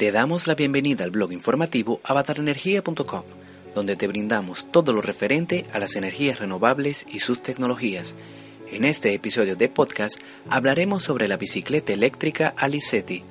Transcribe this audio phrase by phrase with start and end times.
[0.00, 3.22] Te damos la bienvenida al blog informativo avatarenergia.com,
[3.74, 8.14] donde te brindamos todo lo referente a las energías renovables y sus tecnologías.
[8.72, 13.24] En este episodio de podcast hablaremos sobre la bicicleta eléctrica Alicetti.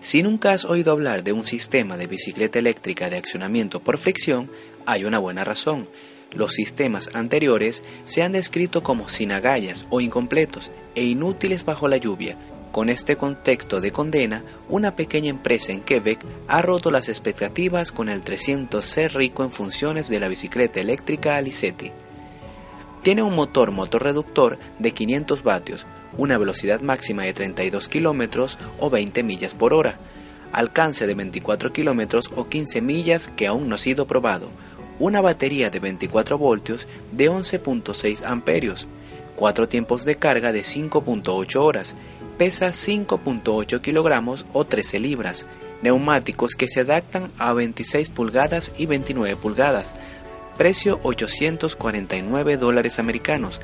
[0.00, 4.52] Si nunca has oído hablar de un sistema de bicicleta eléctrica de accionamiento por fricción,
[4.86, 5.88] hay una buena razón.
[6.30, 11.96] Los sistemas anteriores se han descrito como sin agallas o incompletos e inútiles bajo la
[11.96, 12.38] lluvia,
[12.78, 18.08] con este contexto de condena, una pequeña empresa en Quebec ha roto las expectativas con
[18.08, 21.90] el 300C rico en funciones de la bicicleta eléctrica Alicetti.
[23.02, 29.24] Tiene un motor motorreductor de 500 vatios, una velocidad máxima de 32 km o 20
[29.24, 29.98] millas por hora,
[30.52, 34.50] alcance de 24 km o 15 millas que aún no ha sido probado,
[35.00, 38.86] una batería de 24 voltios de 11.6 amperios,
[39.34, 41.96] cuatro tiempos de carga de 5.8 horas
[42.38, 45.46] pesa 5.8 kilogramos o 13 libras,
[45.82, 49.94] neumáticos que se adaptan a 26 pulgadas y 29 pulgadas,
[50.56, 53.60] precio 849 dólares americanos.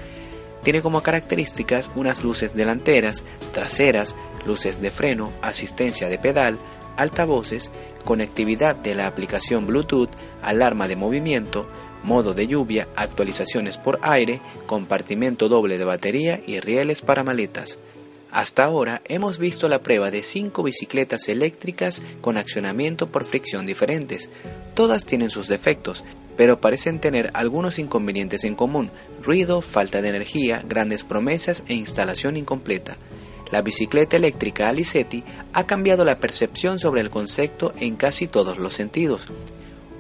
[0.65, 3.23] Tiene como características unas luces delanteras,
[3.53, 6.59] traseras, luces de freno, asistencia de pedal,
[6.97, 7.71] altavoces,
[8.05, 10.11] conectividad de la aplicación Bluetooth,
[10.43, 11.69] alarma de movimiento,
[12.03, 17.79] modo de lluvia, actualizaciones por aire, compartimento doble de batería y rieles para maletas.
[18.35, 24.29] Hasta ahora hemos visto la prueba de cinco bicicletas eléctricas con accionamiento por fricción diferentes.
[24.75, 26.03] Todas tienen sus defectos,
[26.37, 28.91] pero parecen tener algunos inconvenientes en común,
[29.23, 32.97] ruido, falta de energía, grandes promesas e instalación incompleta.
[33.53, 35.23] La bicicleta eléctrica Alicetti
[35.53, 39.29] ha cambiado la percepción sobre el concepto en casi todos los sentidos.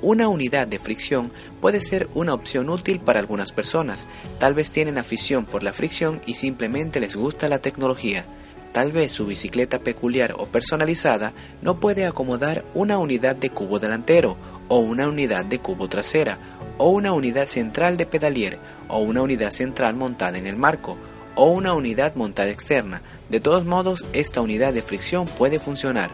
[0.07, 1.33] Una unidad de fricción
[1.63, 4.07] puede ser una opción útil para algunas personas.
[4.39, 8.27] Tal vez tienen afición por la fricción y simplemente les gusta la tecnología.
[8.73, 11.33] Tal vez su bicicleta peculiar o personalizada
[11.63, 14.37] no puede acomodar una unidad de cubo delantero
[14.69, 16.39] o una unidad de cubo trasera
[16.77, 20.99] o una unidad central de pedalier o una unidad central montada en el marco
[21.35, 23.01] o una unidad montada externa.
[23.31, 26.11] De todos modos, esta unidad de fricción puede funcionar.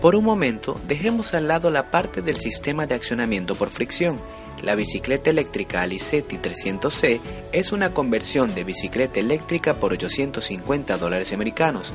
[0.00, 4.20] Por un momento, dejemos al lado la parte del sistema de accionamiento por fricción.
[4.62, 7.20] La bicicleta eléctrica Alicetti 300C
[7.52, 11.92] es una conversión de bicicleta eléctrica por 850 dólares americanos.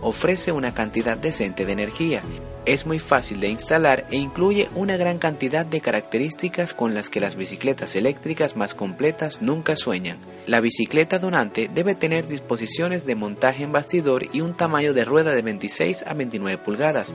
[0.00, 2.22] Ofrece una cantidad decente de energía
[2.64, 7.20] es muy fácil de instalar e incluye una gran cantidad de características con las que
[7.20, 10.18] las bicicletas eléctricas más completas nunca sueñan.
[10.44, 15.36] La bicicleta donante debe tener disposiciones de montaje en bastidor y un tamaño de rueda
[15.36, 17.14] de 26 a 29 pulgadas,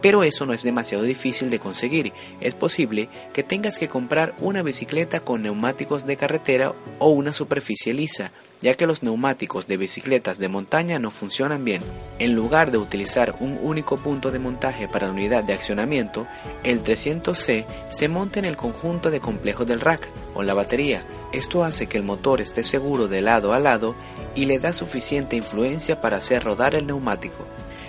[0.00, 2.12] pero eso no es demasiado difícil de conseguir.
[2.40, 7.92] Es posible que tengas que comprar una bicicleta con neumáticos de carretera o una superficie
[7.94, 8.30] lisa,
[8.60, 11.82] ya que los neumáticos de bicicletas de montaña no funcionan bien.
[12.20, 16.28] En lugar de utilizar un único punto de montaje para la unidad de accionamiento,
[16.62, 21.04] el 300C se monta en el conjunto de complejo del rack o la batería.
[21.32, 23.94] Esto hace que el motor esté seguro de lado a lado
[24.34, 27.46] y le da suficiente influencia para hacer rodar el neumático.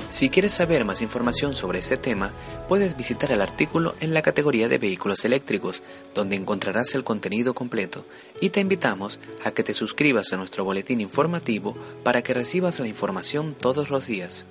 [0.10, 2.34] Si quieres saber más información sobre ese tema,
[2.68, 5.84] puedes visitar el artículo en la categoría de vehículos eléctricos,
[6.16, 8.06] donde encontrarás el contenido completo,
[8.42, 12.88] y te invitamos a que te suscribas a nuestro boletín informativo para que recibas la
[12.88, 14.46] información todos los días.